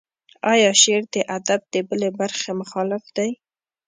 ایا 0.53 0.71
شعر 0.81 1.03
و 1.11 1.17
ادب 1.37 1.61
د 1.73 1.75
بلې 1.89 2.09
برخې 2.19 2.51
مخالف 2.61 3.03
دی. 3.17 3.29